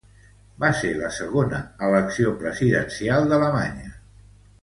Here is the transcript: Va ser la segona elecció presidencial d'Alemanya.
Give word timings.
Va 0.61 0.69
ser 0.77 0.93
la 1.01 1.11
segona 1.17 1.59
elecció 1.89 2.33
presidencial 2.41 3.31
d'Alemanya. 3.33 3.93